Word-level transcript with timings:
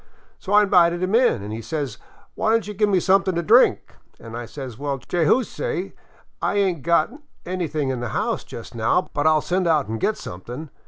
So 0.39 0.53
I 0.53 0.63
invited 0.63 1.03
him 1.03 1.13
in, 1.13 1.43
an' 1.43 1.51
he 1.51 1.61
says, 1.61 1.99
* 2.17 2.33
Why 2.33 2.49
don't 2.49 2.67
you 2.67 2.73
give 2.73 2.89
me 2.89 2.99
something 2.99 3.35
to 3.35 3.43
drink?' 3.43 3.97
An' 4.19 4.35
I 4.35 4.47
says,' 4.47 4.75
Well, 4.79 4.97
Jayzoose, 4.97 5.93
I 6.41 6.55
ain't 6.55 6.81
got 6.81 7.11
anything 7.45 7.89
in 7.89 7.99
the 7.99 8.09
house 8.09 8.43
just 8.43 8.73
now, 8.73 9.09
but 9.13 9.27
I 9.27 9.29
'11 9.29 9.41
send 9.45 9.67
out 9.67 9.87
an' 9.89 9.99
get 9.99 10.17
something. 10.17 10.71